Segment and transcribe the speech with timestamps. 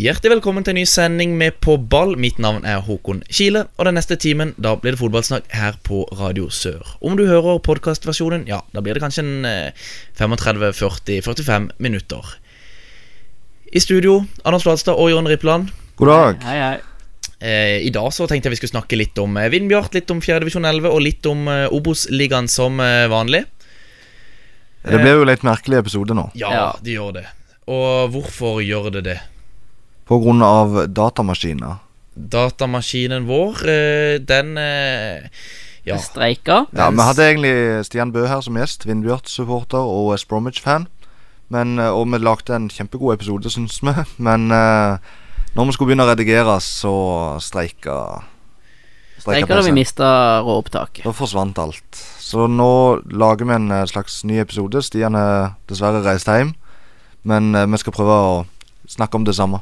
[0.00, 2.14] Hjertelig velkommen til en ny sending med På ball.
[2.20, 6.04] Mitt navn er Håkon Kile, og den neste timen da blir det fotballsnakk her på
[6.16, 6.84] Radio Sør.
[7.04, 9.88] Om du hører podkastversjonen, ja, da blir det kanskje en eh,
[10.20, 12.30] 35-40-45 minutter.
[13.74, 15.68] I studio, Anders Flatstad og Jon Rippland.
[16.00, 16.46] God dag.
[16.46, 16.78] Hei, hei.
[17.40, 20.22] Eh, I dag så tenkte jeg vi skulle snakke litt om eh, Vindbjart, litt om
[20.22, 20.38] 4.
[20.44, 23.42] divisjon 11 og litt om eh, Obos-ligaen som eh, vanlig.
[24.86, 26.30] Det blir jo litt merkelig episode nå.
[26.40, 26.64] Ja, Ja.
[26.80, 27.26] de gjør det.
[27.68, 29.18] Og hvorfor gjør det det?
[30.10, 31.76] Av datamaskiner.
[32.14, 35.28] Datamaskinen vår, eh, den eh,
[35.84, 35.96] Ja.
[35.98, 36.66] Streika.
[36.76, 40.88] Ja, Vi hadde egentlig Stian Bø her som gjest, Vindbjart-supporter og West Bromwich-fan.
[41.54, 43.94] Eh, Og vi lagde en kjempegod episode, syns vi.
[44.18, 48.24] Men når vi skulle begynne å redigere, så streika
[49.20, 51.04] Streika da vi mista råopptaket.
[51.04, 51.96] Da forsvant alt.
[52.18, 54.82] Så nå lager vi en slags ny episode.
[54.82, 56.54] Stian er dessverre reist hjem.
[57.22, 58.46] Men vi skal prøve å
[58.88, 59.60] snakke om det samme.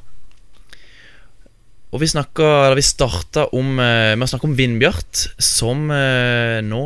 [1.88, 6.60] Og vi snakker, eller Vi starta om eh, med å snakke om Vindbjart, som eh,
[6.64, 6.82] nå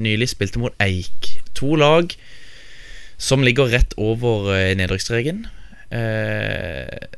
[0.00, 1.34] nylig spilte mot Eik.
[1.58, 2.14] To lag
[3.18, 5.44] som ligger rett over eh, nedrykksstreken.
[5.90, 7.08] Eh,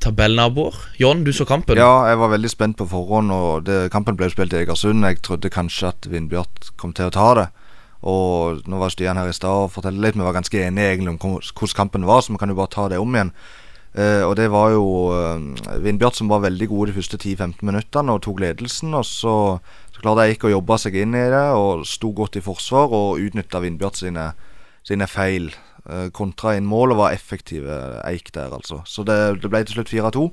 [0.00, 0.74] tabellnaboer.
[0.96, 1.76] John, du så kampen.
[1.76, 5.04] Ja, jeg var veldig spent på forhånd, og det, kampen ble spilt i Egersund.
[5.04, 7.48] Jeg trodde kanskje at Vindbjart kom til å ta det.
[8.08, 10.16] Og nå var Stian her i stad og fortalte litt.
[10.16, 12.86] Vi var ganske enige egentlig om hvordan kampen var, så vi kan jo bare ta
[12.88, 13.34] det om igjen.
[13.94, 14.84] Eh, og det var jo
[15.16, 18.94] eh, Vindbjart som var veldig gode de første 10-15 minuttene og tok ledelsen.
[18.94, 19.36] Og så,
[19.94, 23.22] så klarte Eik å jobbe seg inn i det og sto godt i forsvar og
[23.24, 24.32] utnytta Vindbjart sine,
[24.86, 25.52] sine feil.
[25.88, 28.82] Eh, kontra inn mål og var effektive Eik der, altså.
[28.84, 30.28] Så det, det ble til slutt 4-2.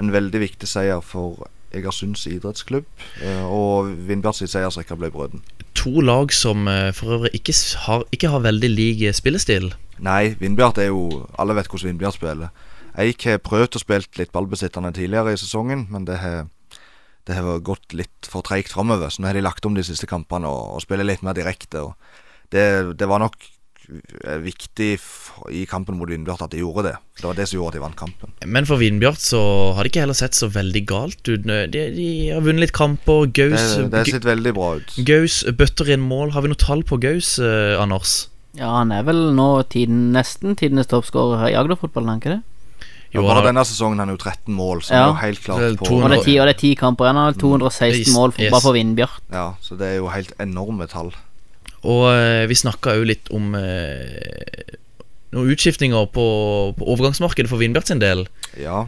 [0.00, 2.86] En veldig viktig seier for Egersunds idrettsklubb.
[3.22, 5.42] eh, og Vindbjart sitt seiersrekke ble brøden.
[5.78, 7.54] To lag som eh, for øvrig ikke
[7.86, 9.70] har, ikke har veldig lik eh, spillestil.
[10.02, 12.50] Nei, Vindbjart er jo Alle vet hvordan Vindbjart spiller.
[13.00, 16.48] Eik har prøvd å spille litt ballbesittende tidligere i sesongen, men det har
[17.28, 19.12] det har gått litt for treigt framover.
[19.12, 21.84] Så nå har de lagt om de siste kampene og, og spiller litt mer direkte.
[21.84, 22.64] Og det,
[22.98, 24.88] det var nok eh, viktig
[25.54, 26.94] i kampen mot Vindbjart at de gjorde det.
[27.20, 28.34] Det var det som gjorde at de vant kampen.
[28.56, 29.42] Men for Vindbjart så
[29.76, 31.46] har det ikke heller sett så veldig galt ut.
[31.46, 33.28] De, de har vunnet litt kamper.
[33.36, 34.98] Gaus, Det, det sett veldig bra ut.
[35.06, 36.34] Gaus bøtter inn mål.
[36.34, 38.24] Har vi noe tall på Gaus, eh, Anders?
[38.58, 42.40] Ja, han er vel nå tiden, nesten tidenes toppskårer i Agder-fotballen, er han ikke det?
[43.10, 45.00] Jo, bare han denne sesongen har er jo 13 mål, så Ja.
[45.02, 47.04] er jo helt klart på 200 Og det er ti, og det er ti kamper
[47.08, 47.16] igjen.
[47.16, 48.50] Han har 216 Yes, mål for, yes.
[48.52, 49.20] bare for Vindbjart.
[49.32, 51.10] Ja, så det er jo helt enorme tall.
[51.82, 54.76] Og eh, vi snakka jo litt om eh,
[55.32, 56.24] noen utskiftninger på,
[56.76, 58.26] på overgangsmarkedet for Vindbjart sin del.
[58.60, 58.86] Ja.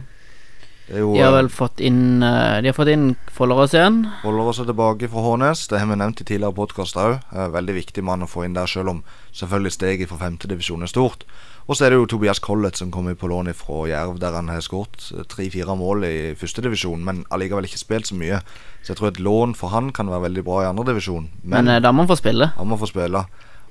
[0.87, 4.01] Det er jo De har vel fått inn eh, De har fått inn Follerås igjen.
[4.21, 5.67] Follerås er tilbake fra Hånes.
[5.67, 7.19] Det har vi nevnt i tidligere podkast òg.
[7.31, 9.03] Veldig viktig mann å få inn der, selv om
[9.33, 11.23] selvfølgelig steget fra femtedivisjon er stort.
[11.63, 14.51] Og så er det jo Tobias Collett som kommer på lån fra Jerv, der han
[14.51, 18.41] har skåret tre-fire mål i førstedivisjon, men allikevel ikke spilt så mye.
[18.83, 21.29] Så jeg tror et lån for han kan være veldig bra i andredivisjon.
[21.43, 22.51] Men, Men eh, da må han få spille.
[22.57, 23.23] han må få spille.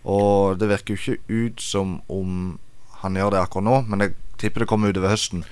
[0.09, 2.59] Og det virker jo ikke ut som om
[3.03, 5.45] han gjør det akkurat nå, men jeg tipper det kommer utover høsten.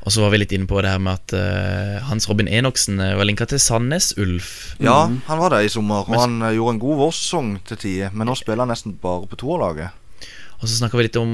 [0.00, 3.02] Og så var vi litt inne på det her med at uh, Hans Robin Enoksen
[3.04, 4.74] eh, var linka til Sandnes Ulf.
[4.80, 8.14] Ja, han var det i sommer, og han eh, gjorde en god vårsesong til tider.
[8.16, 9.99] Men nå spiller han nesten bare på toerlaget.
[10.60, 11.30] Og så snakka vi litt om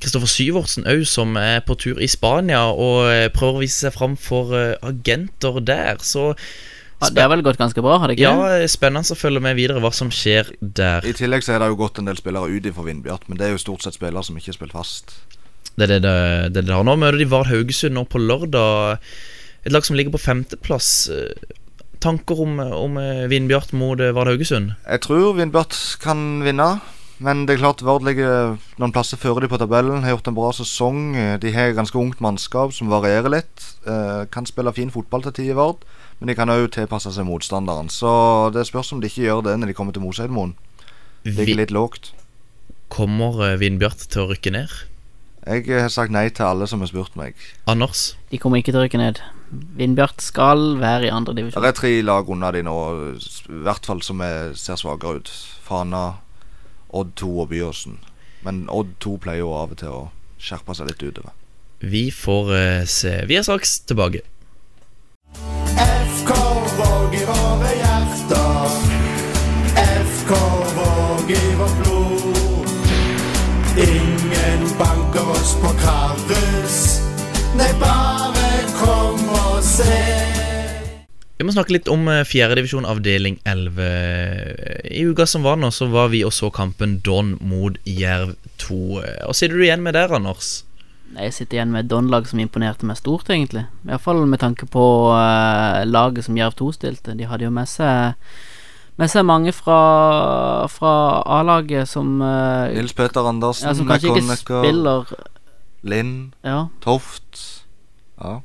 [0.00, 3.92] Kristoffer Syvertsen òg, som er på tur i Spania og eh, prøver å vise seg
[3.92, 6.00] fram for eh, agenter der.
[6.00, 6.30] Så
[7.02, 8.30] Ja, det har vel gått ganske bra, har det ikke?
[8.30, 11.04] ja, spennende å følge med videre hva som skjer der.
[11.04, 13.48] I tillegg så er det jo gått en del spillere ut for Vindbjart, men det
[13.48, 15.16] er jo stort sett spillere som ikke har spilt fast.
[15.74, 16.14] Det er det det,
[16.54, 16.94] det, det har nå.
[17.00, 19.02] Møter de Vard Haugesund nå på lørdag.
[19.66, 20.88] Et lag som ligger på femteplass.
[22.02, 24.72] Tanker om, om eh, Vindbjart mot Vard Haugesund?
[24.86, 26.70] Jeg tror Vindbjart kan vinne,
[27.22, 30.02] men det er klart Vard ligger noen plasser før de på tabellen.
[30.04, 31.14] Har gjort en bra sesong.
[31.42, 33.66] De har ganske ungt mannskap som varierer litt.
[33.86, 35.86] Eh, kan spille fin fotball til tider, Vard,
[36.20, 37.90] men de kan òg tilpasse seg motstanderen.
[37.92, 40.56] Så det spørs om de ikke gjør det når de kommer til Moseidmoen.
[41.24, 42.12] Ligger litt lågt.
[42.92, 44.72] kommer eh, Vindbjart til å rykke ned?
[45.42, 47.34] Jeg har sagt nei til alle som har spurt meg.
[47.66, 48.12] Anders?
[48.30, 49.22] De kommer ikke til å rykke ned.
[49.50, 52.76] Vindbjart skal være i andre Det er tre lag unna de nå,
[53.18, 55.32] i hvert fall som er, ser svakere ut.
[55.66, 56.04] Fana,
[56.92, 57.98] Odd 2 og Byåsen.
[58.46, 60.02] Men Odd 2 pleier jo av og til å
[60.42, 61.32] skjerpe seg litt utover.
[61.82, 63.16] Vi får eh, se.
[63.26, 64.22] Vi er straks tilbake.
[65.32, 66.36] FK
[66.78, 67.91] Våg i våre hjerter.
[81.42, 83.86] Vi må snakke litt om eh, fjerdedivisjon avdeling 11.
[84.94, 88.78] I uka som var nå, så var vi og så kampen Don mot Jerv 2.
[89.02, 90.60] Hva sitter du igjen med der, Anders?
[91.16, 93.64] Jeg sitter igjen med et Don-lag som imponerte meg stort, egentlig.
[93.88, 97.16] Iallfall med tanke på uh, laget som Jerv 2 stilte.
[97.18, 98.14] De hadde jo med seg
[99.02, 99.80] med seg mange fra,
[100.70, 100.94] fra
[101.40, 105.10] A-laget som uh, Nils Peter Andersen, ja, Som kanskje ikke spiller
[105.82, 106.68] Lind, Ja.
[106.86, 107.66] Toft.
[108.22, 108.38] Ja.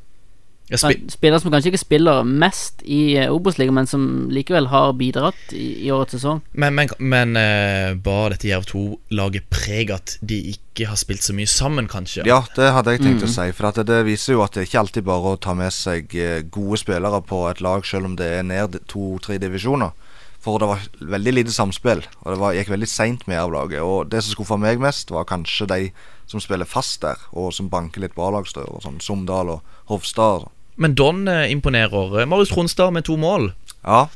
[0.68, 4.02] Jeg Spillere som kanskje ikke spiller mest i uh, Obos-ligaen, men som
[4.34, 6.42] likevel har bidratt i, i årets sesong.
[6.52, 11.34] men men, men uh, bar dette Jerv 2-laget preg at de ikke har spilt så
[11.38, 12.26] mye sammen, kanskje?
[12.28, 13.30] ja, det hadde jeg tenkt Mm.
[13.30, 13.52] å si.
[13.56, 16.42] For at det viser jo at det ikke alltid bare å ta med seg eh,
[16.44, 19.96] gode spillere på et lag, selv om det er ned to-tre divisjoner.
[20.44, 23.82] For det var veldig lite samspill, og det var, gikk veldig seint med Jerv-laget.
[23.82, 25.80] Og det som skuffa meg mest, var kanskje de
[26.28, 30.46] som spiller fast der, og som banker litt på A-lagsdører, sånn Somdal og Hovstad.
[30.78, 32.26] Men Don eh, imponerer.
[32.30, 33.52] Marius Tronstad med to mål.
[33.84, 34.08] Ja,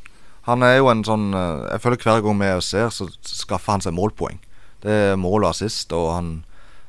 [0.50, 3.86] han er jo en sånn eh, Jeg føler hver gang vi ser, så skaffer han
[3.86, 4.40] seg målpoeng.
[4.81, 6.31] Det er mål og assist, og han,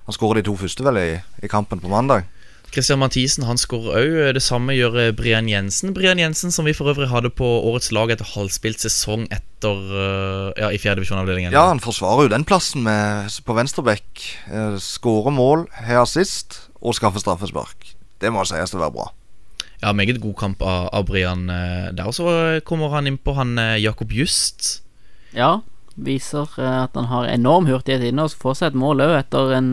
[0.07, 1.11] han skårer de to første vel i,
[1.45, 2.29] i kampen på mandag.
[2.73, 4.15] Christian Mathisen han skårer òg.
[4.39, 5.93] Det samme gjør eh, Brian Jensen.
[5.97, 10.63] Brian Jensen Som vi for øvrig hadde på årets lag etter halvspilt sesong etter eh,
[10.63, 11.53] Ja, i fjerdedivisjonavdelingen.
[11.53, 14.25] Ja, han forsvarer jo den plassen med, på venstrebekk.
[14.49, 17.93] Eh, Skårer mål, har assist og skaffer straffespark.
[18.23, 19.11] Det må sies å være bra.
[19.83, 22.07] Ja, meget god kamp av, av Brian eh, der.
[22.07, 22.33] Og så
[22.67, 24.79] kommer han inn på han eh, Jakob Just.
[25.35, 25.65] Ja,
[25.97, 29.57] viser eh, at han har enorm hurtighet inne og får seg et mål òg, etter
[29.59, 29.73] en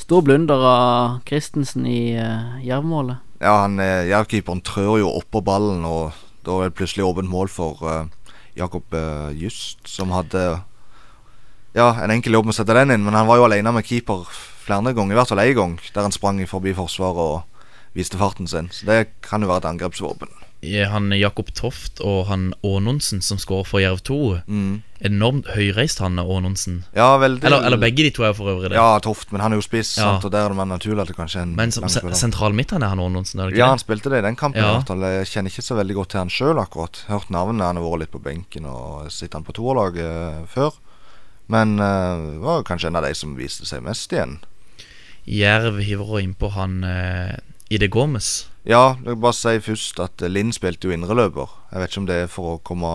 [0.00, 3.22] stor blunder av Christensen i uh, Jerv-målet.
[3.38, 7.78] Ja, han Jerv-keeperen trør jo oppå ballen, og da er det plutselig åpent mål for
[8.58, 8.96] Jakob
[9.38, 10.42] Just, som hadde
[11.78, 13.86] Ja, en enkel jobb med å sette den inn, men han var jo alene med
[13.86, 14.26] keeper
[14.66, 17.51] flere ganger, i hvert fall én gang, der han sprang forbi forsvaret og
[17.94, 18.68] viste farten sin.
[18.72, 20.28] Så det kan jo være et angrepsvåpen.
[20.62, 24.18] Han Jakob Toft og han Aanonsen som skårer for Jerv 2.
[24.46, 24.82] Mm.
[25.02, 26.84] Enormt høyreist, han Aanonsen.
[26.94, 28.76] Ja, veldig Eller, eller begge de to er for øvrig det.
[28.78, 30.02] Ja, Toft, men han er jo spiss, Ja.
[30.14, 31.98] sant, og der er det naturlig at det kanskje er en Men som lang se-
[31.98, 32.14] spiller.
[32.14, 33.70] sentral midt han er han Aanonsen, ikke Ja, det?
[33.74, 34.62] han spilte det i den kampen.
[34.62, 34.78] Ja.
[34.86, 37.02] Jeg kjenner ikke så veldig godt til han sjøl, akkurat.
[37.08, 40.70] Hørt navnet, han har vært litt på benken og sitter han på toerlaget eh, før.
[41.48, 44.38] Men uh, var kanskje en av de som viste seg mest igjen.
[45.26, 47.34] Jerv hiver innpå han uh,
[47.72, 48.50] Ide Gomez.
[48.68, 51.50] Ja, jeg vil bare si først at eh, Linn spilte jo indreløper.
[51.72, 52.92] Jeg vet ikke om det er for å komme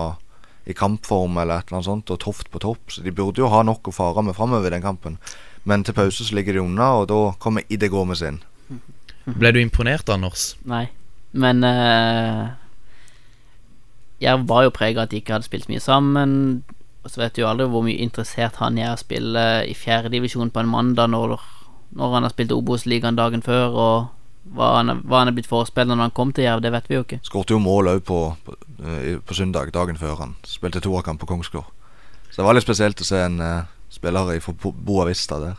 [0.68, 2.94] i kampform eller et eller annet sånt, og Toft på topp.
[2.94, 5.18] Så de burde jo ha nok å fare med framover i den kampen.
[5.68, 8.40] Men til pause så ligger de unna, og da kommer Ide Gomez inn.
[9.28, 10.54] Ble du imponert, Anders?
[10.68, 10.86] Nei.
[11.36, 12.54] Men uh,
[14.24, 16.62] Jerv var jo prega av at de ikke hadde spilt mye sammen.
[17.04, 20.52] Og så vet du jo aldri hvor mye interessert han er å spille i fjerdedivisjon
[20.54, 21.36] på en mandag når,
[21.98, 23.98] når han har spilt Obos-ligaen dagen før, og
[24.56, 26.98] hva han, hva han er blitt forespeilet når han kom til Jerv, det vet vi
[26.98, 27.20] jo ikke.
[27.28, 31.30] Skårte jo mål òg på, på, eh, på søndag, dagen før han spilte toerkamp på
[31.30, 31.68] Kongsgård.
[32.38, 35.56] Så det var litt spesielt å se en uh, spiller fra Boavista der.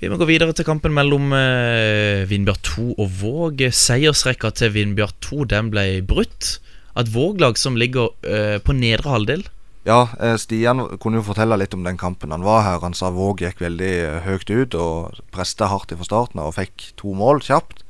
[0.00, 3.66] Vi må gå videre til kampen mellom uh, Vindbjart 2 og Våg.
[3.68, 6.56] Seiersrekka til Vindbjart 2 den ble brutt.
[6.96, 9.44] At Våg-lag som ligger uh, på nedre halvdel
[9.84, 10.06] Ja,
[10.40, 12.80] Stian kunne jo fortelle litt om den kampen han var her.
[12.80, 17.12] Han sa Våg gikk veldig høyt ut og presta hardt fra starten og fikk to
[17.12, 17.83] mål kjapt.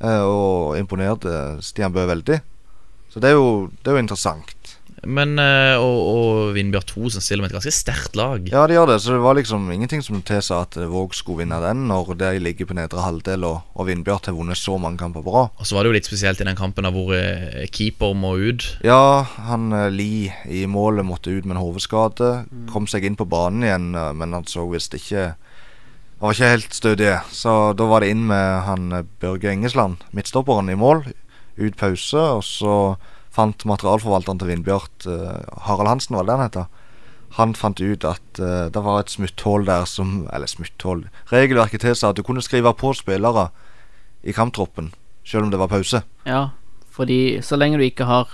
[0.00, 2.40] Eh, Og imponerte Stian Bø veldig.
[3.12, 4.74] Så det er jo, det er jo interessant.
[5.06, 8.46] Men eh, og, og Vindbjørn 2 som stiller med et ganske sterkt lag.
[8.50, 8.98] Ja, de gjør det.
[9.04, 12.68] Så det var liksom ingenting som tilsa at Våg skulle vinne den, når de ligger
[12.70, 15.52] på nedre halvdel og, og Vindbjart har vunnet så mange kamper på rad.
[15.60, 18.66] Og så var det jo litt spesielt i den kampen hvor eh, keeper må ut.
[18.86, 22.32] Ja, han Li i målet måtte ut med en hodeskade.
[22.72, 25.34] Kom seg inn på banen igjen, men han så visst ikke
[26.18, 27.10] Han var ikke helt stødig.
[27.34, 31.04] Så da var det inn med han eh, Børge Engesland, midtstopperen, i mål.
[31.58, 32.76] Ut pause, og så
[33.34, 36.72] fant materialforvalteren til Vindbjart, eh, Harald Hansen, var det han heter?
[37.34, 41.00] Han fant ut at uh, det var et smutthull der som Eller smutthull
[41.32, 43.48] Regelverket tilsa at du kunne skrive på spillere
[44.22, 44.92] i kamptroppen,
[45.26, 46.00] selv om det var pause.
[46.24, 46.54] Ja,
[46.88, 48.30] fordi så lenge du ikke har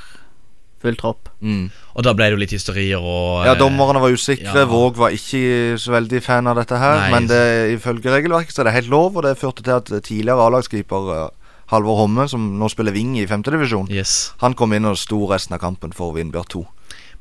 [0.80, 1.70] full tropp Mm.
[1.96, 4.52] Og da ble det jo litt hysterier og Ja, eh, dommerne var usikre.
[4.54, 4.64] ja.
[4.68, 6.96] Våg var ikke så veldig fan av dette her.
[7.00, 7.10] Nei.
[7.10, 10.40] Men det, ifølge regelverket så er det helt lov, og det førte til at tidligere
[10.46, 11.30] A-lagskeeper eh,
[11.70, 14.32] Halvor Homme, som nå spiller wing i femtedivisjon, Yes.
[14.40, 16.66] han kom inn og sto resten av kampen for Vindbjørn 2.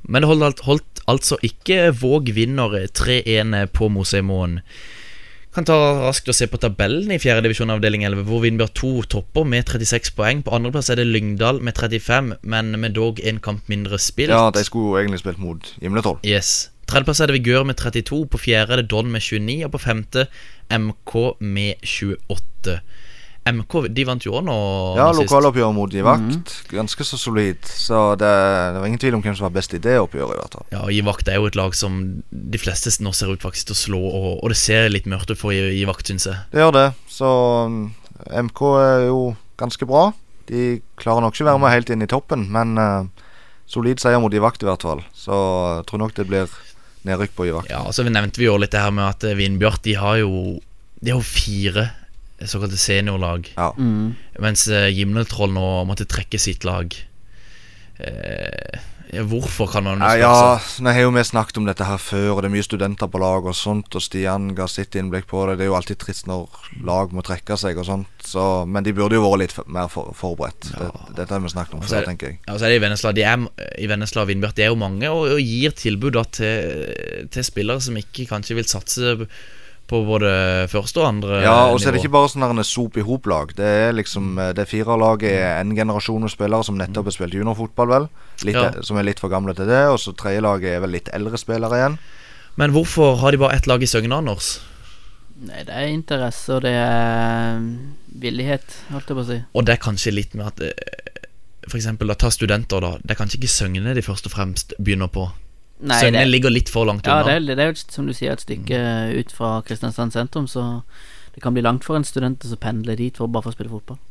[0.08, 4.62] Men det holdt, holdt altså ikke Våg vinner 3-1 på Mosemoen.
[5.50, 7.42] Kan ta raskt og se på tabellen i 4.
[7.42, 10.44] divisjon avdeling 11, hvor Vindbjart 2 topper med 36 poeng.
[10.46, 14.30] På andreplass er det Lyngdal med 35, men med dog en kamp mindre spilt.
[14.30, 16.20] Ja, de skulle jo egentlig spilt mot Gimletroll.
[16.22, 16.70] Yes.
[16.90, 19.82] Tredjeplass er det Vigør med 32, på fjerde er det Don med 29, og på
[19.82, 20.28] femte
[20.70, 22.78] MK med 28.
[23.56, 24.56] MK de vant jo òg nå.
[24.98, 26.54] Ja, lokaloppgjøret lokaloppgjør mot Givakt.
[26.72, 27.66] Ganske så solid.
[27.66, 28.30] Så det,
[28.74, 30.68] det var ingen tvil om hvem som var best i det oppgjøret, i hvert fall.
[30.74, 33.82] Ja, Givakt er jo et lag som de fleste nå ser ut faktisk til å
[33.84, 36.42] slå, og, og det ser litt mørkt ut for Givakt, syns jeg.
[36.54, 36.88] Det gjør det.
[37.12, 37.30] Så
[38.30, 39.22] MK er jo
[39.60, 40.10] ganske bra.
[40.50, 43.28] De klarer nok ikke være med helt inn i toppen, men uh,
[43.70, 45.04] solid seier mot Givakt, i hvert fall.
[45.14, 45.36] Så
[45.80, 46.60] jeg tror nok det blir
[47.08, 47.72] nedrykk på Givakt.
[47.72, 50.20] Ja, og så nevnte vi jo litt det her med at eh, Vindbjart de har
[50.20, 50.60] jo
[51.00, 51.86] De har jo fire
[52.48, 53.72] såkalte seniorlag, Ja.
[53.78, 54.16] Mm.
[54.40, 56.96] mens eh, Gimletroll nå måtte trekke sitt lag.
[58.00, 58.80] Eh,
[59.12, 60.84] ja, hvorfor, kan man jo Ja, spørre ja, seg.
[60.86, 63.20] nå har jo vi snakket om dette her før, og det er mye studenter på
[63.20, 65.58] lag og sånt, og Stian ga sitt innblikk på det.
[65.58, 66.48] Det er jo alltid trist når
[66.86, 70.14] lag må trekke seg og sånt, så, men de burde jo vært litt mer for,
[70.16, 70.70] forberedt.
[70.78, 72.40] Det, dette har vi snakket om før, tenker jeg.
[72.48, 73.48] Ja, så er det i Vennesla De er,
[73.82, 77.44] I Vennesla og Vindbjart det er jo mange og, og gir tilbud da til, til
[77.50, 79.18] spillere som ikke kanskje vil satse
[79.90, 80.32] på både
[80.70, 83.54] første og andre Ja, og så er det ikke bare sånn sop i hop-lag.
[83.58, 87.34] Det er liksom det Det firerlaget er en generasjon med spillere som nettopp har spilt
[87.34, 88.10] juniorfotball, vel.
[88.46, 88.72] Litt, Ja.
[88.86, 89.88] Som er litt for gamle til det.
[89.90, 91.98] Og så tredje laget er vel litt eldre spillere igjen.
[92.56, 94.60] Men hvorfor har de bare ett lag i Søgne, Anders?
[95.40, 97.62] Nei, det er interesse, og det er
[98.20, 99.38] villighet, holdt jeg på å si.
[99.56, 100.60] Og det er kanskje litt med at
[101.70, 101.88] F.eks.
[102.20, 102.98] Ta studenter, da.
[103.00, 105.30] Det er kanskje ikke Søgne de først og fremst begynner på.
[105.80, 107.38] Nei, Søgne det, ligger litt for langt ja, unna.
[107.40, 108.80] det, er, det er jo som du sier, et stykke
[109.16, 110.82] ut fra Kristiansand sentrum, så
[111.36, 113.72] det kan bli langt for en student å pendle dit for bare for å spille
[113.72, 114.02] fotball.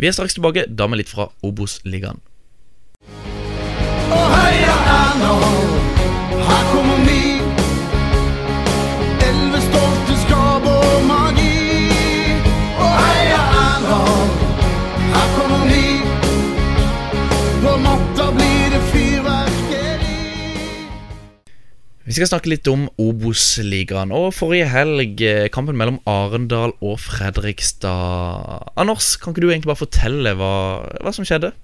[0.00, 2.24] Vi er straks tilbake, da med litt fra Obos-ligaen.
[4.14, 5.73] Og heia
[22.04, 24.10] Vi skal snakke litt om Obos-ligaen.
[24.12, 28.72] Og forrige helg, eh, kampen mellom Arendal og Fredrikstad.
[28.76, 31.54] Anders, kan ikke du egentlig bare fortelle hva, hva som skjedde?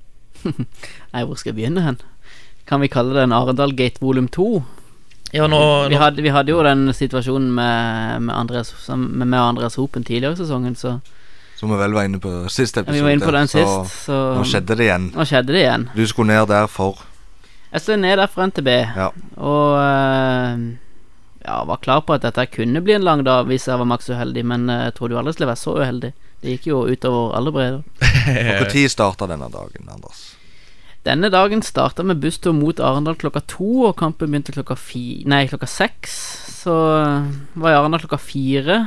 [1.13, 2.01] Nei, hvor skal jeg begynne hen?
[2.65, 4.65] Kan vi kalle det en Arendal Gate volum 2?
[5.37, 5.61] Ja, nå,
[5.93, 10.33] Vi hadde, vi hadde jo den situasjonen med, med, Andreas, med, med Andreas Hopen tidligere
[10.33, 10.97] i sesongen, så
[11.61, 14.07] Som vi vel var inne på sist ja, vi var inne på den så sist,
[14.09, 15.11] så nå skjedde det igjen.
[15.13, 15.89] nå skjedde det igjen.
[15.93, 17.05] Du skulle ned der for
[17.71, 19.11] Jeg er der fra NTB, Ja.
[19.37, 20.65] og eh,
[21.45, 24.11] ja, var klar på at dette kunne bli en lang dag hvis jeg var maks
[24.11, 26.13] uheldig, men eh, jeg trodde jo aldri skulle være så uheldig.
[26.41, 27.83] Det gikk jo utover alle bredder.
[28.61, 30.37] Når starta denne dagen, Anders?
[31.07, 35.23] Denne dagen starta med busstur mot Arendal klokka to, og kampen begynte klokka fi...
[35.29, 36.13] Nei, klokka seks.
[36.61, 38.81] Så eh, var jeg i Arendal klokka fire.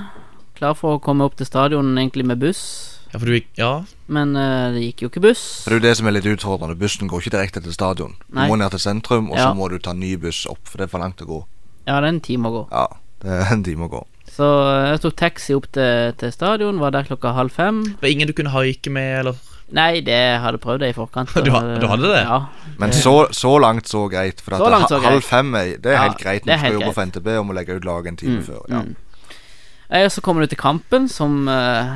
[0.60, 3.72] Klar for å komme opp til stadion egentlig med buss, Ja, for du gikk Ja,
[4.10, 5.44] men eh, det gikk jo ikke buss.
[5.68, 6.76] Det er jo det som er litt utfordrende.
[6.80, 8.16] Bussen går ikke direkte til stadion.
[8.28, 8.48] Du Nei.
[8.50, 9.52] må ned til sentrum, og Ja.
[9.52, 11.44] så må du ta ny buss opp, for det er for langt å gå.
[11.86, 12.64] Ja, det er en time å gå.
[12.72, 12.88] Ja,
[13.22, 14.04] det er en time å gå.
[14.34, 17.84] Så eh, jeg tok taxi opp til, til stadion, var der klokka halv fem.
[17.86, 19.36] det var ingen du kunne haike med, eller
[19.74, 21.30] Nei, det jeg hadde prøvd det i forkant.
[21.46, 22.20] Du ha- du hadde det?
[22.28, 22.42] Ja.
[22.78, 24.42] Men så, så langt, så greit.
[24.42, 25.24] For at Så langt, så halv greit.
[25.30, 27.02] fem er, det er Ja, helt greit det er når du skal helt jobbe for
[27.06, 27.16] greit.
[27.16, 28.60] NTB og må legge ut laget en time før.
[28.70, 28.82] Ja.
[28.84, 28.96] Mm.
[29.94, 31.90] Eh, Så kommer du til kampen, som eh,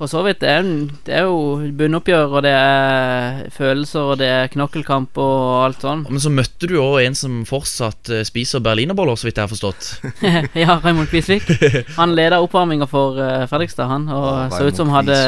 [0.00, 4.20] for så vidt det er, en, det er jo bunnoppgjør, og det er følelser, og
[4.22, 6.04] det er knokkelkamp og alt sånn.
[6.08, 9.52] Men så møtte du jo en som fortsatt eh, spiser berlinerboller, så vidt jeg har
[9.52, 9.90] forstått.
[10.62, 11.50] ja, Raymond Kvisvik.
[11.98, 15.18] Han leda oppvarminga for eh, Fredrikstad, han, og Å, så ut som hadde,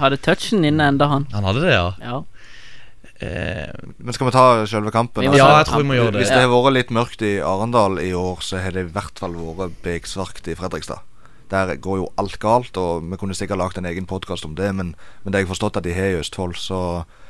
[0.00, 1.26] hadde touchen inne enda, han.
[1.34, 1.90] Han hadde det, ja.
[2.00, 2.22] Ja.
[3.20, 5.26] Eh, Men skal vi ta selve kampen?
[5.26, 6.22] Altså, ja, jeg tror vi må gjøre det.
[6.24, 9.20] Hvis det har vært litt mørkt i Arendal i år, så har det i hvert
[9.20, 11.02] fall vært beksvart i Fredrikstad.
[11.54, 14.72] Der går jo alt galt, og vi kunne sikkert lagd en egen podkast om det,
[14.74, 16.78] men, men det har jeg forstått at de har i Østfold, så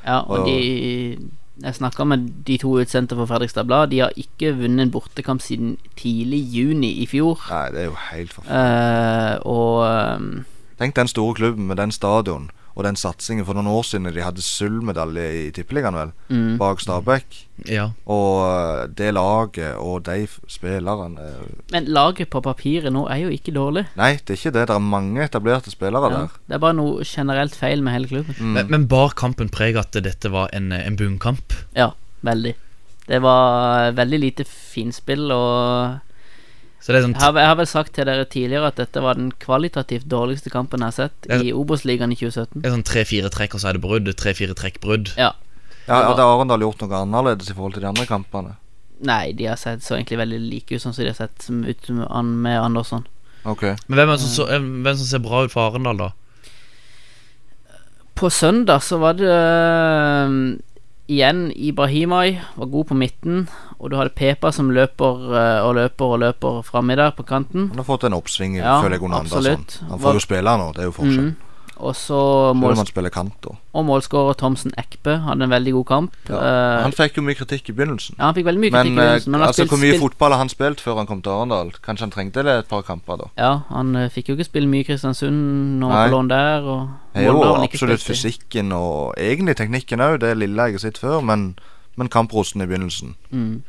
[0.05, 1.17] Ja, og Og- de
[1.63, 2.17] Jeg snakka med
[2.47, 3.87] de to utsendte for Fredrikstad Blad.
[3.87, 7.39] De har ikke vunnet en bortekamp siden tidlig juni i fjor.
[7.49, 9.39] Nei, det er jo helt forferdelig.
[9.39, 10.45] Uh, og ehm,
[10.79, 13.45] Tenk den store klubben med den stadion og den satsingen.
[13.47, 17.37] For noen år siden de hadde sølvmedalje i Tippeligaen, vel, mm, bak Stabæk.
[17.71, 17.85] ja.
[18.05, 23.29] Og øh, det laget og de spillerne øh, Men laget på papiret nå er jo
[23.29, 23.85] ikke dårlig.
[23.95, 24.67] Nei, det er ikke det.
[24.67, 26.27] Det er mange etablerte spillere Ja, der.
[26.47, 28.35] det er bare noe generelt feil med hele klubben.
[28.39, 28.53] Mm.
[28.59, 31.53] Men, men bar kampen preg at dette var en, en bunnkamp?
[31.75, 31.91] Ja,
[32.21, 32.55] veldig.
[33.07, 35.99] Det var veldig lite finspill, og
[36.81, 40.05] sånn jeg har, jeg har vel sagt til dere tidligere at dette var den kvalitativt
[40.07, 41.39] dårligste kampen jeg har sett Ja.
[41.41, 42.61] i Obos-ligaen i 2017.
[42.61, 44.11] det er sånn tre-fire trekk, og så er det brudd.
[44.15, 45.13] Tre-fire trekk brudd.
[45.17, 45.31] Ja.
[45.87, 48.55] Ja, Hadde Arendal gjort noe annerledes i forhold til de andre kampene?
[49.05, 51.89] Nei, de har sett så egentlig veldig like ut, sånn som de har sett ut
[52.23, 53.05] med Andersson.
[53.45, 53.61] Ok.
[53.87, 56.11] Men hvem, er som, så, eh, hvem som ser bra ut for Arendal, da?
[58.15, 60.61] På søndag så var det øhm,
[61.07, 63.47] igjen Ibrahimai var god på midten,
[63.79, 67.67] og du hadde Pepa som løper øh, og løper og løper framme der på kanten.
[67.69, 69.17] Han har fått en oppsving, Ja, føler jeg, under.
[69.17, 69.65] Andersson.
[69.81, 71.21] Han Var- får jo spille nå, det er jo forskjell.
[71.21, 71.35] Mhm.
[71.77, 76.13] Og så målskårer Thomsen Ekpe hadde en veldig god kamp.
[76.29, 76.37] Ja.
[76.39, 78.15] Eh, Han fikk jo mye kritikk i begynnelsen.
[78.17, 79.91] ja, han fikk veldig mye kritikk Men, i eh, begynnelsen, men altså, spilt, hvor mye
[79.91, 81.71] spilt fotball har han spilt før han kom til Arendal?
[81.83, 83.29] Kanskje han trengte det et par kamper, da.
[83.37, 86.63] Ja, han eh, fikk jo ikke spille mye i Kristiansund når han lån der.
[86.63, 91.19] Og Det jo absolutt fysikken og egentlig teknikken òg, det lille jeg har sett før,
[91.21, 91.55] men,
[91.99, 93.15] men kamprosten i begynnelsen.
[93.31, 93.63] Mm.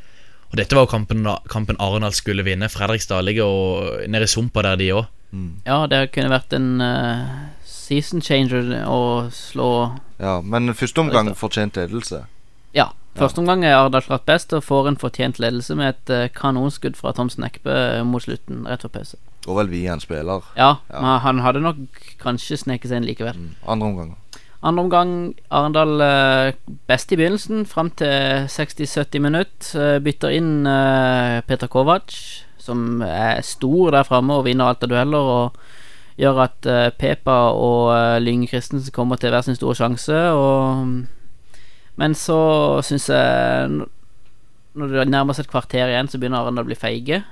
[0.47, 2.69] Og dette var jo kampen, kampen Arendal skulle vinne.
[2.71, 5.07] Fredrikstad ligger nede i sumpa der, de òg.
[5.67, 7.25] Ja, det kunne vært en eh,
[7.87, 8.99] season changer å
[9.35, 9.71] slå
[10.19, 12.25] Ja, men første omgang fortjent ledelse.
[12.77, 12.91] Ja.
[13.17, 16.99] Første omgang er Arendal klart best og får en fortjent ledelse med et eh, kanonskudd
[16.99, 19.17] fra Thomsen Ekpe mot slutten, rett før pause.
[19.49, 20.45] Og vel vi en spiller.
[20.59, 21.01] Ja, Ja.
[21.01, 21.79] men han hadde nok
[22.21, 23.39] kanskje sneket seg inn likevel.
[23.65, 24.11] Andre omgang.
[24.67, 25.15] Andre omgang
[25.49, 26.53] Arendal eh,
[26.91, 29.71] best i begynnelsen, fram til 60-70 minutt.
[29.79, 32.13] Eh, bytter inn eh, Peter Kovac,
[32.61, 35.33] som er stor der framme og vinner alt av dueller.
[35.39, 35.76] Og
[36.19, 40.17] gjør at uh, Pepa og uh, Lyng Christensen kommer til hver sin store sjanse.
[40.33, 41.05] Og,
[41.97, 42.39] men så
[42.85, 43.71] syns jeg
[44.77, 47.23] Når det nærmer seg et kvarter igjen, så begynner Arendal å bli feige.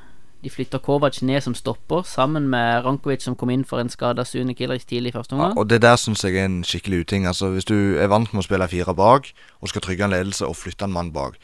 [0.45, 4.25] De flytter Kovac ned som stopper, sammen med Rankovic, som kom inn for en skada
[4.29, 5.59] Sune Kilrich tidlig i første Ja, omgang.
[5.59, 7.27] og det der syns jeg er en skikkelig uting.
[7.27, 10.45] Altså, hvis du er vant med å spille fire bak, og skal trygge en ledelse
[10.45, 11.37] og flytte en mann bak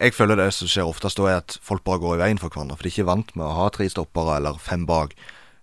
[0.00, 2.48] Jeg føler det som skjer oftest da, er at folk bare går i veien for
[2.50, 2.76] hverandre.
[2.76, 5.14] For de er ikke vant med å ha tre stoppere eller fem bak.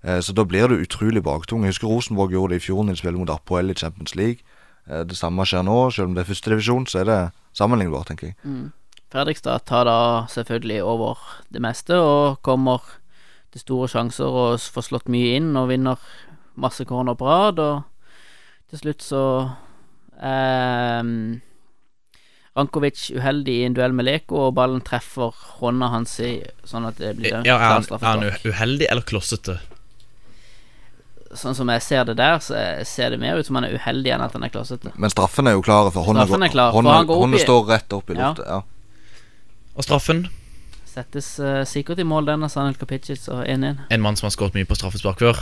[0.05, 1.63] Eh, så da blir du utrolig baktung.
[1.65, 4.45] Jeg husker Rosenborg gjorde det i fjor når de spiller mot Apoel i Champions League.
[4.87, 5.77] Eh, det samme skjer nå.
[5.93, 7.19] Selv om det er førstedivisjon, så er det
[7.57, 8.69] sammenlignbart, tenker jeg.
[9.13, 9.97] Fredrikstad tar da
[10.29, 11.17] selvfølgelig over
[11.53, 12.83] det meste og kommer
[13.53, 16.01] til store sjanser og får slått mye inn og vinner
[16.59, 17.61] masse corner på rad.
[17.63, 19.23] Og til slutt så
[20.21, 21.13] eh,
[22.55, 26.35] Rankovic uheldig i en duell med Leko, og ballen treffer hånda hans i
[26.67, 29.57] sånn at det blir Ja, er han, er han uheldig eller klossete?
[31.39, 34.13] Sånn som jeg ser det der, så ser det mer ut som han er uheldig
[34.15, 34.93] enn at han er klossete.
[34.95, 37.69] Men straffen er jo klar, for hånda, går- klar, for hånda, han går hånda står
[37.69, 38.31] rett opp i Ja.
[38.31, 38.47] lufta.
[38.47, 38.61] Ja.
[39.75, 40.27] Og straffen?
[40.85, 43.87] Settes uh, sikkert i mål, den av Sanel Kapicic og 1-1.
[43.91, 45.41] En mann som har skåret mye på straffespark før.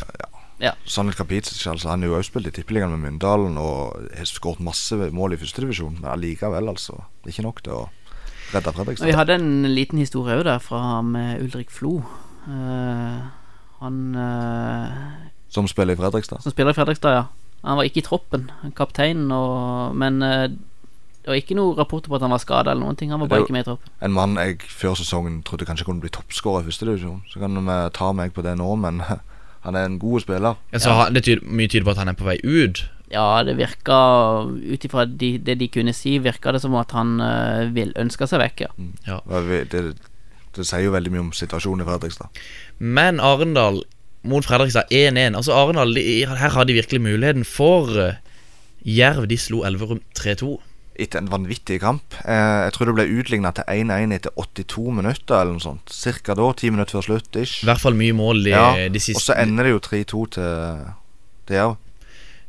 [0.85, 4.63] Sanel Kapicic altså, han er jo også spilt i Tippeligaen med Myndalen og har skåret
[4.63, 7.03] masse mål i førstedivisjon, men allikevel, altså.
[7.21, 7.89] Det er ikke nok til å
[8.53, 12.03] redde Og vi hadde en liten historie òg der fra med Ulrik Flo.
[12.47, 13.23] Uh,
[13.83, 14.91] han eh,
[15.53, 16.41] Som spiller i Fredrikstad.
[16.43, 17.23] som spiller i Fredrikstad, ja.
[17.63, 20.47] Han var ikke i troppen, kapteinen, og, men eh,
[21.23, 23.13] det var ikke noe rapporter på at han var skada eller noen ting.
[23.13, 23.91] Han var bare ikke med i troppen.
[24.03, 27.21] En mann jeg før sesongen trodde kanskje kunne bli toppskårer i førstedivisjon.
[27.31, 28.99] Så kan vi ta meg på det nå, men
[29.65, 30.57] han er en god spiller.
[30.73, 32.83] Ja, så har- det tyder, Mye tyder på at han er på vei ut.
[33.13, 33.95] Ja, det virka
[34.49, 38.25] Ut ifra de, det de kunne si, virka det som at han uh, vil ønske
[38.27, 38.71] seg vekk, ja.
[39.07, 39.19] ja.
[39.29, 39.83] Det, Det,
[40.57, 42.41] det sier jo veldig mye om situasjonen i Fredrikstad.
[42.79, 43.83] Men Arendal
[44.23, 45.35] mot Fredrikstad 1-1.
[45.37, 48.19] Altså Arendal, Her har de virkelig muligheten for eh,
[48.83, 49.27] Jerv.
[49.27, 50.55] De slo Elverum 3-2.
[51.03, 52.15] Etter en vanvittig kamp.
[52.23, 55.93] Eh, jeg tror det ble utligna til 1-1 etter 82 minutter, eller noe sånt.
[55.93, 57.39] Cirka da, ti minutter før slutt.
[57.39, 57.63] Ish.
[57.63, 60.51] I hvert fall mye mål de, Ja, de Og så ender det jo 3-2 til
[61.47, 61.75] til Jerv.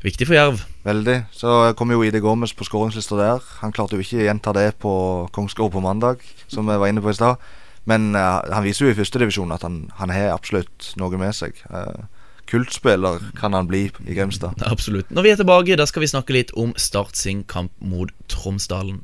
[0.04, 0.62] Viktig for Jerv.
[0.84, 1.16] Veldig.
[1.32, 3.44] Så kom jo Ide Gomez på skåringslista der.
[3.62, 4.92] Han klarte jo ikke å gjenta det på
[5.32, 7.40] Kongsgård på mandag, som vi var inne på i stad.
[7.84, 11.58] Men eh, han viser jo i førstedivisjon at han, han har absolutt noe med seg.
[11.68, 12.04] Eh,
[12.48, 14.60] kultspiller kan han bli i Grimstad.
[14.74, 15.10] Absolutt.
[15.10, 19.02] Når vi er tilbake, da skal vi snakke litt om Start sin kamp mot Tromsdalen.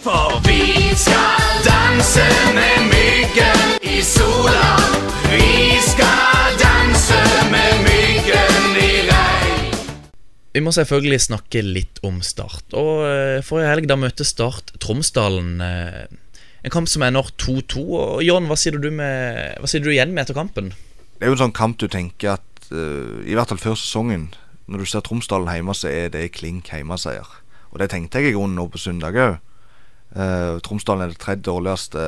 [0.00, 2.24] For vi skal danse
[2.56, 4.78] med myggen i sola.
[5.28, 7.18] Vi skal danse
[7.52, 9.76] med myggen i regn.
[10.56, 12.72] Vi må selvfølgelig snakke litt om Start.
[12.72, 15.60] Og eh, Forrige helg da møtte Start Tromsdalen.
[16.60, 17.82] Eh, En kamp som ender 2-2.
[17.96, 20.72] Og Jørn, hva sier, du med, hva sier du igjen med etter kampen?
[21.18, 24.30] Det er jo en sånn kamp du tenker at uh, I hvert fall før sesongen,
[24.68, 27.26] når du ser Tromsdalen hjemme, så er det klink hjemmeseier.
[27.72, 29.38] Og det tenkte jeg i grunnen nå på søndag òg.
[30.66, 32.02] Tromsdalen er det tredje dårligste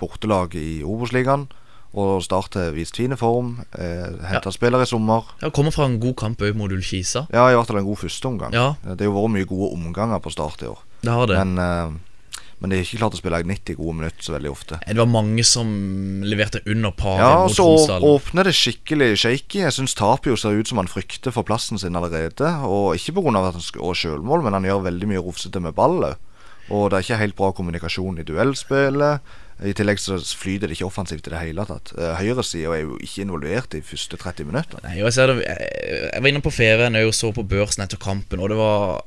[0.00, 1.46] bortelaget i Obos-ligaen.
[1.94, 3.60] Og Start har vist fin form.
[3.78, 5.28] Eh, Henta spillere i sommer.
[5.42, 7.26] Ja, Kommer fra en god kamp òg mot Ullkisa.
[7.30, 8.52] Ja, i hvert fall en god første omgang.
[8.56, 8.74] Ja.
[8.82, 10.80] Eh, Det har jo vært mye gode omganger på Start i år.
[11.02, 11.38] Det har det.
[11.38, 11.92] Men, eh,
[12.64, 14.78] men de har ikke klart å spille 90 gode minutter så veldig ofte.
[14.80, 15.68] Det var mange som
[16.24, 17.66] leverte under par Ja, og så
[18.00, 19.60] åpner det skikkelig shaky.
[19.66, 22.54] Jeg syns Tapio ser ut som han frykter for plassen sin allerede.
[22.64, 23.52] Og ikke pga.
[23.92, 26.16] sjølmål, men han gjør veldig mye rufsete med ballet.
[26.72, 29.34] Og det er ikke helt bra kommunikasjon i duellspillet.
[29.64, 31.92] I tillegg så flyter det ikke offensivt i det hele tatt.
[31.94, 34.80] Eh, Høyresida er jo ikke involvert de første 30 minutter.
[34.82, 35.74] Nei, jeg, det, jeg
[36.14, 39.04] jeg var inne på ferien og så på børsen etter kampen, og det var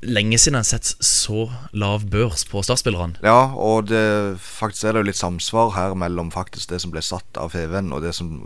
[0.00, 1.44] lenge siden jeg har sett så
[1.76, 3.20] lav børs på startspillerne.
[3.24, 7.02] Ja, og det, faktisk er det jo litt samsvar her mellom faktisk det som ble
[7.04, 8.38] satt av FVN, og det som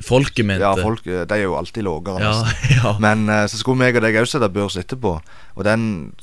[0.00, 2.24] Folket mente Ja, folk eh, de er jo alltid lavere.
[2.24, 2.94] Ja, ja.
[3.02, 5.18] Men eh, så skulle meg og deg òg sette børs etterpå.
[5.58, 5.82] Og den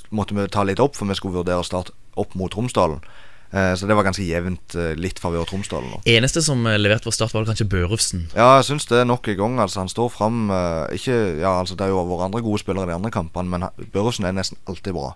[0.09, 3.03] måtte vi ta litt opp, for vi skulle vurdere å starte opp mot Tromsdalen.
[3.53, 6.01] Eh, så det var ganske jevnt eh, litt favør Tromsdalen nå.
[6.05, 8.25] Eneste som eh, leverte for start, var kanskje Børufsen.
[8.35, 9.59] Ja, jeg syns det er nok en gang.
[9.63, 10.49] Altså, han står fram
[10.95, 13.69] Ikke Ja, altså, det er jo våre andre gode spillere i de andre kampene, men
[13.93, 15.13] Børufsen er nesten alltid bra.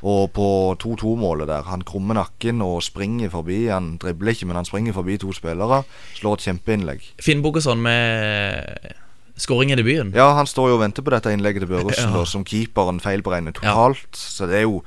[0.00, 0.44] Og på
[0.80, 3.66] 2-2-målet der, han krummer nakken og springer forbi.
[3.68, 5.82] Han dribler ikke, men han springer forbi to spillere.
[6.16, 7.04] Slår et kjempeinnlegg.
[7.20, 8.94] Finn Bogesson med
[9.40, 10.12] skåring i debuten.
[10.16, 12.24] Ja, han står jo og venter på dette innlegget til Børufsen, Ja.
[12.28, 14.08] som keeperen feilberegner totalt.
[14.16, 14.80] Så det er jo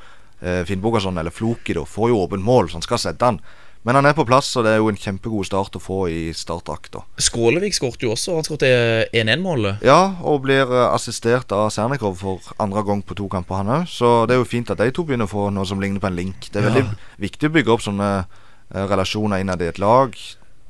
[0.68, 3.38] Finn Bogason, eller Floki, da, får jo åpent mål, så han skal sette han.
[3.84, 6.20] Men han er på plass, og det er jo en kjempegod start å få i
[6.36, 7.02] startakta.
[7.20, 8.38] Skålevik skårte jo også.
[8.38, 8.64] Han skåret
[9.12, 9.82] 1-1-målet.
[9.84, 13.90] Ja, og blir eh, assistert av Sernikov for andre gang på to kamper, han òg.
[13.92, 16.08] Så det er jo fint at de to begynner å få noe som ligner på
[16.08, 16.48] en link.
[16.52, 16.96] Det er veldig Ja.
[17.28, 20.16] viktig å bygge opp sånne eh, relasjoner innad i et lag.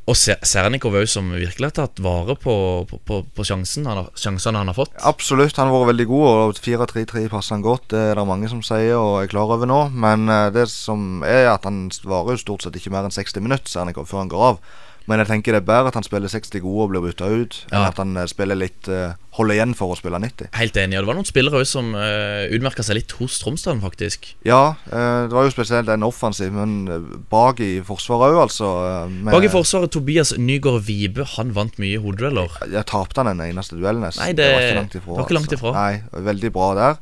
[0.03, 2.53] Og Se- Sernikov òg, som virkelig har tatt vare på,
[2.89, 4.91] på, på, på sjansen han har, sjansene han har fått.
[5.07, 7.85] Absolutt, han har vært veldig god, og 4-3-3 passer han godt.
[7.93, 9.77] Det er det mange som sier og er klar over nå.
[9.95, 13.39] Men eh, det som er at han varer jo stort sett ikke mer enn 60
[13.47, 14.59] minutter Sernikov, før han går av.
[15.05, 17.57] Men jeg tenker det er bedre at han spiller 60 gode og blir bytta ut,
[17.71, 17.89] enn Ja.
[17.91, 20.47] at han eh, spiller litt uh, holder igjen for å spille 90.
[20.55, 20.95] Helt enig.
[20.95, 24.29] Og det var noen spillere også som uh, utmerka seg litt hos Tromsdalen, faktisk.
[24.47, 28.69] Ja, uh, det var jo spesielt en offensiv, men eh, bak i forsvaret òg, altså.
[28.87, 32.55] eh, med- Bak i forsvaret, Tobias Nygaard Vibe, han vant mye hodedueller.
[32.71, 34.23] Jeg tapte han den eneste duellen, nesten.
[34.23, 35.19] Nei, det- var ikke langt ifra.
[35.25, 35.75] ikke langt ifra.
[35.75, 36.97] Nei, veldig bra der.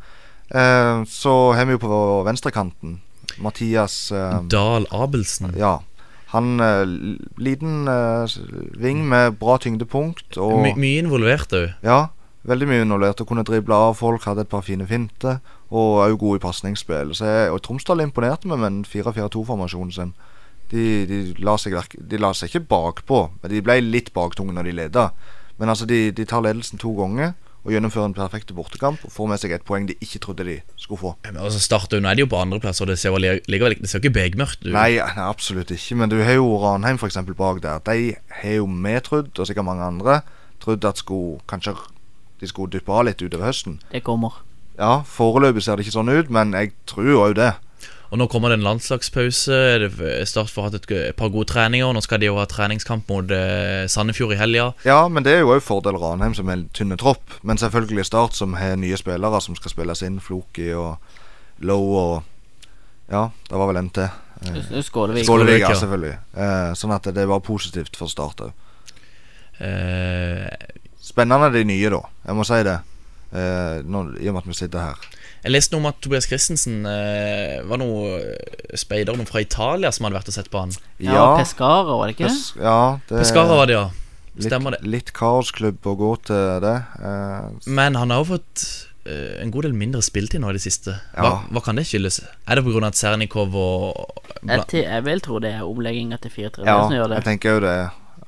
[0.52, 2.98] Uh, så har vi jo på venstrekanten
[3.40, 5.54] Mathias eh, Dahl Abelsen.
[5.56, 5.78] Ja.
[6.32, 6.82] Han eh,
[7.44, 8.36] liten eh,
[8.80, 11.74] ving med bra tyngdepunkt og My, mye involvert òg.
[11.84, 12.06] Ja,
[12.48, 13.20] veldig mye involvert.
[13.24, 15.42] Og kunne drible av folk, hadde et par fine finter.
[15.72, 17.14] Og òg god i pasningsspill.
[17.52, 20.16] Og Tromsdal imponerte meg med den 4-4-2-formasjonen sin.
[20.72, 24.70] De, de, la seg de la seg ikke bakpå, men de ble litt baktunge når
[24.70, 25.10] de leda.
[25.60, 27.34] Men altså, de, de tar ledelsen to ganger
[27.64, 30.56] og gjennomfører en perfekt bortekamp og får med seg et poeng de ikke trodde de
[30.82, 31.12] skulle få.
[31.28, 33.76] Men altså starter jo, Nå er de jo på andreplass, og det ser, vel- likevel
[33.78, 34.72] det ser jo ikke begmørkt ut.
[34.74, 35.96] Nei, nei, absolutt ikke.
[36.02, 37.78] Men du har jo Ranheim for eksempel bak der.
[37.86, 40.22] De har jo vi trodd, og sikkert mange andre,
[40.60, 41.76] trodd at skulle, kanskje
[42.42, 43.78] de skulle dyppe av litt utover høsten.
[43.92, 44.42] Det kommer.
[44.80, 47.52] Ja, foreløpig ser det ikke sånn ut, men jeg tror jo òg det.
[48.12, 49.58] Og Nå kommer det en landslagspause.
[49.80, 51.94] Det er Start for å ha hatt et, et par gode treninger.
[51.96, 54.66] Nå skal de jo ha treningskamp mot eh, Sandefjord i helga.
[54.84, 57.38] Ja, men det er jo òg fordel Ranheim som er en tynne tropp.
[57.48, 60.20] Men selvfølgelig Start som har nye spillere som skal spilles inn.
[60.24, 61.00] Floki og
[61.64, 62.28] Low og
[63.12, 64.12] Ja, det var vel en til.
[64.44, 65.26] Eh, Skålevik.
[65.28, 66.14] Skålevik, ja, selvfølgelig.
[66.36, 68.52] Eh, sånn at det var positivt for Start òg.
[69.64, 70.52] Eh,
[71.02, 72.04] Spennende de nye, da.
[72.28, 72.78] Jeg må si det.
[73.32, 75.10] Eh, nå, I og med at vi sitter her.
[75.44, 79.90] Jeg leste noe om at Tobias Christensen eh, var noe eh, speider noe fra Italia
[79.92, 80.76] som hadde vært og sett på han.
[81.02, 82.36] Ja, Pescara, var det ikke det?
[82.36, 82.78] Pes ja
[83.10, 83.88] det Pescara var det, ja.
[84.36, 84.82] litt, Stemmer det.
[84.86, 86.76] Litt kaosklubb å gå til det.
[87.02, 88.66] Eh, Men han har jo fått
[89.10, 90.94] eh, en god del mindre spiltid nå i det siste.
[91.16, 91.34] Hva, Ja.
[91.50, 92.22] hva kan det skyldes?
[92.46, 92.86] Er det pga.
[92.88, 97.10] at Sernikov og Jeg, jeg vil tro det er omlegginga til 4-3 ja, som gjør
[97.12, 97.18] det.
[97.22, 97.76] jeg tenker jo det.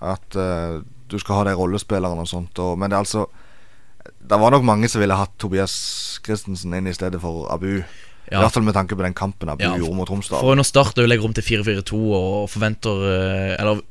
[0.02, 0.82] At eh,
[1.14, 2.58] du skal ha de rollespillerne og sånt.
[2.60, 3.28] Og, men det er altså
[4.30, 5.74] Det var nok mange som ville hatt Tobias
[6.24, 7.84] Christensen inn i stedet for Abu.
[8.32, 10.40] I hvert fall med tanke på den kampen Abu Ja, gjorde mot Tromsdal.
[10.42, 13.82] For nå start legger om til 4-4-2 og forventer eh, Eller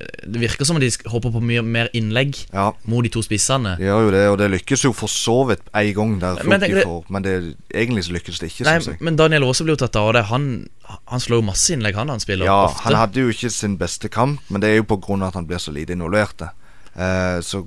[0.00, 3.74] det virker som om de håper på mye mer innlegg Ja, mot de to spissene.
[3.76, 6.60] de gjør jo det, og det lykkes jo for så vidt en gang der Men
[6.62, 7.34] det- får, men det,
[7.74, 10.24] egentlig så lykkes det ikke, Nei, men Daniel Aase blir jo tatt av det.
[10.30, 10.68] Han,
[11.06, 12.82] han slår jo masse innlegg, han, han spiller Ja, ofte.
[12.86, 15.58] han hadde jo ikke sin beste kamp, men det er jo av at han blir
[15.58, 16.40] så lite involvert.
[16.96, 17.66] Eh, så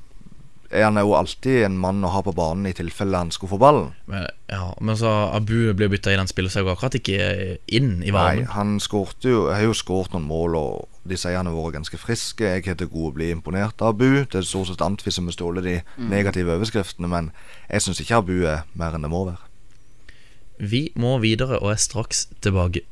[0.73, 3.59] er han jo alltid en mann å ha på banen i tilfelle han skulle få
[3.62, 3.91] ballen.
[4.09, 7.29] Men, ja, men så Abu blir bytta inn, han spiller seg jo akkurat ikke
[7.73, 11.49] inn i Nei, han skårte jo, har jo skåret noen mål, og de sier han
[11.49, 12.43] har vært ganske frisk.
[12.43, 14.23] Jeg heter god å bli imponert av Abu.
[14.23, 15.79] Det er stort sett Antvi som beståler de
[16.12, 17.33] negative overskriftene, men
[17.69, 19.41] jeg syns ikke Abu er mer enn det må være.
[20.63, 22.86] Vi må videre og er straks tilbake.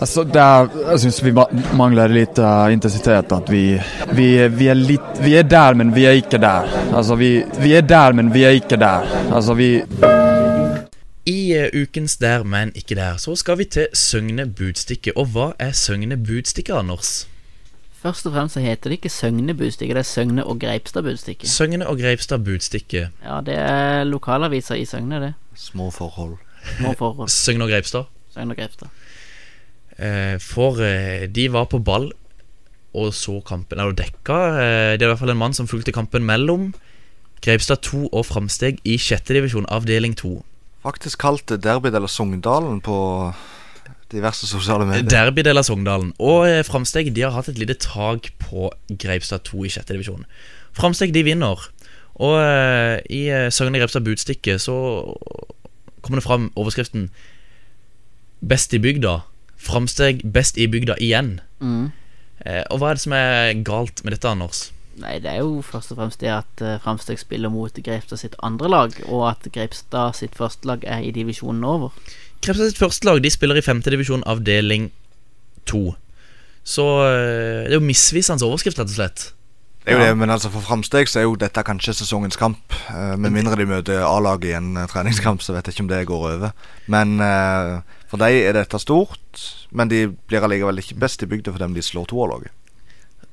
[0.00, 1.32] Alltså där, jeg syns vi
[1.76, 3.32] mangler litt lite eh, intensitet.
[3.32, 3.80] At vi,
[4.16, 6.70] vi, vi, er litt vi er der, men vi er ikke der.
[6.96, 7.28] Altså, vi,
[7.60, 9.04] vi er der, men vi er ikke der.
[9.28, 9.68] Altså, vi,
[11.28, 15.12] I eh, ukens Der, men ikke der, så skal vi til Søgne Budstikke.
[15.16, 17.28] Og hva er Søgne Budstikke, Anders?
[18.00, 21.48] Først og fremst så heter det ikke Søgne Budstikke, det er Søgne og Greipstad Budstikke.
[21.48, 23.10] Søgne og Greipstad Budstikke.
[23.24, 25.34] Ja, det er lokalaviser i Søgne, det.
[25.54, 26.38] Små forhold.
[26.78, 27.28] Små forhold.
[27.44, 28.08] Søgne og Greipstad.
[28.32, 28.88] Søgne og Greipstad.
[30.00, 32.08] Eh, for eh, de var på ball
[32.96, 34.38] og så kampen Eller dekka.
[34.56, 36.70] Eh, det er i hvert fall en mann som fulgte kampen mellom
[37.44, 40.34] Greipstad 2 og Framsteg i sjette divisjon, avdeling 2.
[40.84, 42.96] Faktisk kalt det Derby eller Sogndalen på
[44.12, 45.08] diverse sosiale medier.
[45.08, 46.12] Derby del av Sogndalen.
[46.20, 50.26] Og Framsteg de har hatt et lite tak på Greipstad 2 i sjette divisjon.
[50.76, 51.64] Framsteg de vinner.
[52.20, 52.36] Og
[53.08, 54.76] i Søgne Greipstad Budstikke så
[56.02, 57.08] kommer det fram overskriften
[58.44, 59.29] 'Best i bygda'.
[59.60, 61.38] Framsteg best i bygda igjen.
[61.60, 61.90] Mm.
[62.46, 64.70] Eh, og hva er det som er galt med dette, Anders?
[65.00, 68.36] Nei, det er jo først og fremst det at uh, Framsteg spiller mot Grepstad sitt
[68.44, 71.94] andre lag, og at Grepstad sitt første lag er i divisjonen over.
[72.44, 74.90] Grepstad sitt første lag de spiller i femte divisjon avdeling
[75.68, 75.94] to.
[76.64, 79.30] Så eh, det er jo misvisende overskrift, rett og slett.
[79.90, 80.10] Det er jo Ja.
[80.12, 82.74] det, men altså for Framsteg så er jo dette kanskje sesongens kamp.
[82.94, 85.90] Eh, med mindre de møter A-laget i en eh, treningskamp, så vet jeg ikke om
[85.90, 86.54] det går over.
[86.86, 89.44] Men eh, for dem er dette stort.
[89.74, 92.54] Men de blir allikevel ikke best i bygda for dem de slår toerlaget.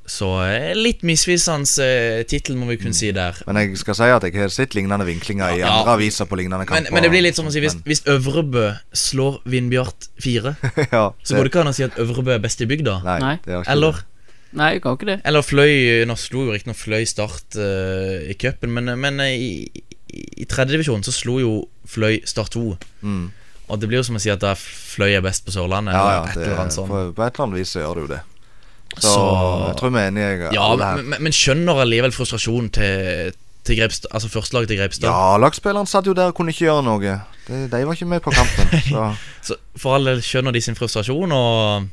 [0.08, 3.36] Så eh, litt misvisende tittel, må vi kunne si der.
[3.46, 5.96] Men jeg skal si at jeg har sett lignende vinklinger i andre ja.
[5.98, 6.94] aviser på lignende Men, kamper.
[6.96, 10.56] men det blir litt som å si hvis, Men- hvis Øvrebø slår Vindbjart 4,
[10.96, 13.02] ja, så går det ikke an å si at Øvrebø er best i bygda.
[13.04, 13.34] Nei, Nei.
[13.44, 14.00] det er ikke Eller,
[14.56, 15.18] Nei, jeg kan ikke det.
[15.28, 19.50] eller Fløy Nå slo jo riktignok Fløy Start uh, i cupen, men, men eh, i,
[19.68, 21.52] i, tredjedivisjonen tredjedivisjon så slo jo
[21.88, 22.78] Fløy Start 2.
[23.02, 23.26] Mm.
[23.68, 25.94] Og det blir jo som å si at da Fløy er best på Sørlandet.
[25.98, 26.88] Ja, ja, et det, eller annet sånt.
[26.94, 28.22] på, på et eller annet vis så gjør det jo det.
[28.98, 33.34] Så, Så- jeg tror vi er enige Ja, men, men- men skjønner allikevel frustrasjonen til,
[33.68, 35.10] til Greipstad, altså førstelaget til Grepstad.
[35.12, 37.18] Ja, lagspilleren satt jo der og kunne ikke gjøre noe.
[37.48, 38.80] De, de var ikke med på kampen.
[38.94, 39.10] Så.
[39.52, 41.90] Så for all del skjønner de sin frustrasjon, og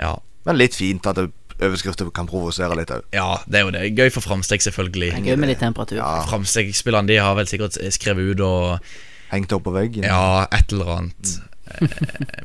[0.00, 0.14] ja.
[0.46, 3.04] Men litt fint at det- overskrifter kan provosere litt òg.
[3.16, 3.84] Ja, det er jo det.
[3.96, 5.10] Gøy for Framsteg, selvfølgelig.
[5.14, 6.00] Det er gøy med litt temperatur.
[6.02, 6.22] Ja.
[6.28, 8.88] Framstegspillerne de har vel sikkert skrevet ut og
[9.26, 10.04] Hengt opp på veggen.
[10.06, 11.30] Ja, et eller annet.
[11.34, 11.56] Mm.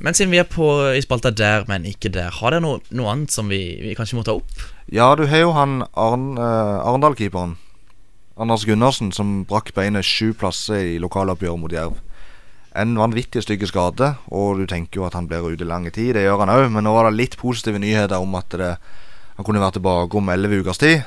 [0.01, 3.11] Men siden vi er på i spalta der, men ikke der, har dere noe, noe
[3.11, 4.63] annet som vi, vi kanskje må ta opp?
[4.91, 7.59] Ja, du har jo han Arn, uh, Arendal-keeperen.
[8.41, 11.99] Anders Gundersen, som brakk beinet sju plasser i lokaloppgjøret mot Jerv.
[12.71, 16.13] En vanvittig stygg skade, og du tenker jo at han blir ute i lang tid.
[16.15, 18.75] Det gjør han òg, men nå var det litt positive nyheter om at det,
[19.35, 21.01] han kunne være tilbake om elleve ukers tid.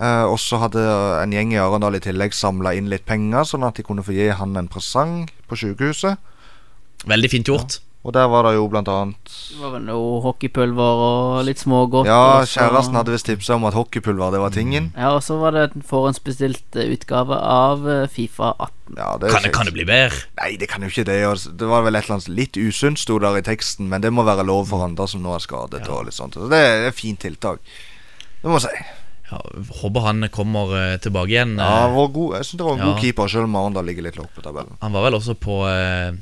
[0.00, 0.80] Eh, og så hadde
[1.20, 4.16] en gjeng i Arendal i tillegg samla inn litt penger, sånn at de kunne få
[4.16, 6.16] gi han en presang på sykehuset.
[7.10, 7.80] Veldig fint gjort.
[8.00, 12.08] Og der var det jo blant annet Det var vel noe hockeypulver og litt smågodt.
[12.08, 14.86] Ja, kjæresten hadde visst tipsa om at hockeypulver, det var tingen.
[14.96, 18.96] Ja, og så var det en forhåndsbestilt eh, utgave av eh, Fifa 18.
[18.96, 20.22] Ja, det Kan det, kan det bli bedre?
[20.40, 21.18] Nei, det kan jo ikke det.
[21.60, 24.24] Det var vel et eller annet litt usunt, sto der i teksten, men det må
[24.24, 25.84] være lov for andre som nå er skadet.
[25.92, 27.60] og litt sånt Så det er et fint tiltak.
[28.40, 28.88] Det må jeg si.
[29.30, 29.38] Ja,
[29.82, 31.52] håper han kommer eh, tilbake igjen.
[31.60, 34.16] Ja, var god, jeg synes det var en god keeper, selv om Arendal ligger litt
[34.18, 34.72] lavt på tabellen.
[34.80, 36.16] Han var vel også på eh,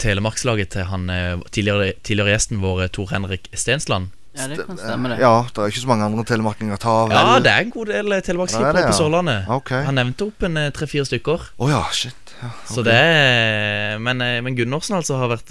[0.00, 4.10] telemarkslaget til han eh, tidligere, tidligere gjesten vår, eh, Tor Henrik Stensland.
[4.38, 5.18] Ja, det kan stemme, det.
[5.18, 7.12] Ja, det er ikke så mange andre telemarkinger å ta av.
[7.14, 8.96] Ja, det er en god del eh, Ja, er det, på ja.
[8.96, 9.48] Sørlandet.
[9.50, 9.72] Ok.
[9.88, 11.48] Han nevnte opp en tre-fire stykker.
[11.58, 12.34] Oh, ja, shit.
[12.40, 15.50] Ja, Så det er Men, men Gundersen altså har vært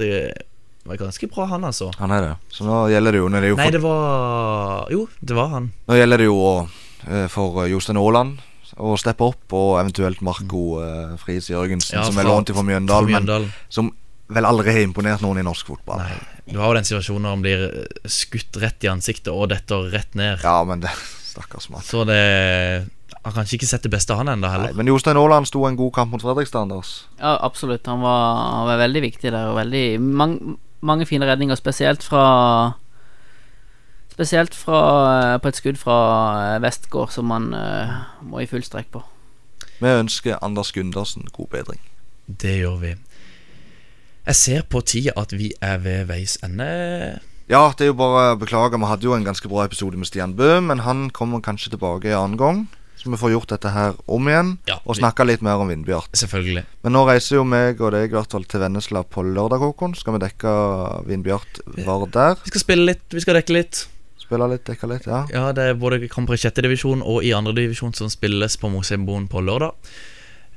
[0.89, 1.91] var ganske bra, han altså.
[1.99, 2.31] Han er det.
[2.55, 5.67] Så nå gjelder det jo, er det jo Nei, det var Jo, det var han.
[5.85, 6.39] nå gjelder det jo
[7.29, 8.39] for Jostein Aaland
[8.79, 10.79] å steppe opp, og eventuelt Marco
[11.19, 13.91] Friis Jørgensen, Ja, som er lånt fra Mjøndalen, Mjøndal men som
[14.29, 16.03] vel aldri har imponert noen i norsk fotball.
[16.03, 16.19] Nei.
[16.49, 19.89] Du har jo den situasjonen når han blir eh, skutt rett i ansiktet og detter
[19.93, 20.41] rett ned.
[20.45, 20.93] Ja, men det
[21.29, 21.85] Stakkars mann.
[21.85, 22.19] Så det
[23.19, 25.65] Han har kanskje ikke sett det beste av han ennå Nei, men Jostein Aaland sto
[25.67, 27.03] en god kamp mot Fredrikstad, Anders.
[27.19, 27.85] Ja, absolutt.
[27.85, 28.21] Han var,
[28.55, 30.37] han var veldig viktig der, og veldig mang,
[30.81, 32.23] mange fine redninger, spesielt fra
[34.19, 34.79] Spesielt fra,
[35.15, 35.99] eh, på et skudd fra
[36.55, 38.99] eh, Vestgård, som han uh, må i full strekk på.
[39.79, 41.79] Vi ønsker Anders Gundersen god bedring.
[42.27, 42.91] Det gjør vi.
[44.29, 46.65] Jeg ser på tida at vi er ved veis ende.
[47.49, 48.77] Ja, det er jo bare å beklage.
[48.77, 52.11] vi hadde jo en ganske bra episode med Stian Bø, men han kommer kanskje tilbake
[52.11, 52.59] en annen gang.
[52.99, 56.13] Så vi får gjort dette her om igjen, Ja, og snakka litt mer om Vindbjart.
[56.13, 56.61] Selvfølgelig.
[56.83, 59.95] Men nå reiser jo meg og deg i hvert fall til Vennesla på lørdag, Håkon.
[59.97, 60.53] Skal vi dekke
[61.09, 62.37] Vindbjart var der?
[62.43, 63.81] Vi skal spille litt, vi skal dekke litt.
[64.19, 65.23] Spille litt, dekke litt, ja.
[65.33, 68.69] Ja, det er både kamper i sjette divisjon og i andre divisjon som spilles på
[68.69, 69.73] Mosheimboen på lørdag.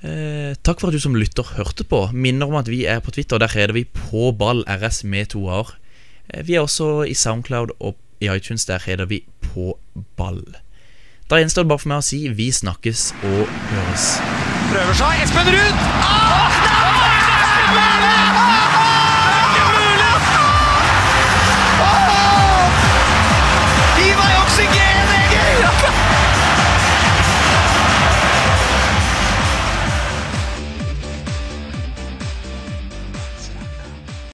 [0.03, 2.09] Eh, takk for at du som lytter hørte på.
[2.13, 3.39] Minner om at vi er på Twitter.
[3.39, 5.77] Der heter vi på ball RS med to a-er.
[6.31, 8.67] Eh, vi er også i Soundcloud og i iTunes.
[8.67, 9.79] Der heter vi på
[10.17, 10.43] ball.
[11.31, 14.09] Da gjenstår det bare for meg å si vi snakkes og høres.
[14.73, 15.23] Prøver seg.
[15.23, 15.87] Espen Ruud!
[16.03, 16.63] Ah!